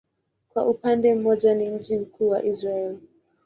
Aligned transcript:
Kwa 0.49 0.67
upande 0.69 1.15
mmoja 1.15 1.55
ni 1.55 1.69
mji 1.69 1.97
mkuu 1.97 2.29
wa 2.29 2.43
Israel. 2.43 2.97